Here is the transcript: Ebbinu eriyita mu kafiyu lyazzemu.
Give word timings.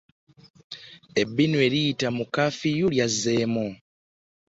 Ebbinu 1.21 1.57
eriyita 1.65 2.07
mu 2.17 2.25
kafiyu 2.35 2.85
lyazzemu. 2.93 3.67